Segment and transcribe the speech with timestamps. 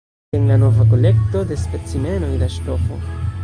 [0.35, 3.03] Jen la nova kolekto de specimenoj da ŝtofo.